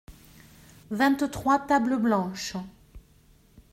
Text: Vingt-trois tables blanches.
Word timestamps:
Vingt-trois 0.89 1.59
tables 1.67 1.99
blanches. 1.99 2.57